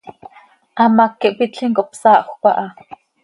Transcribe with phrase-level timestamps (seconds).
[0.79, 2.67] Hamác ihpitlim, cohpsaahjöc aha.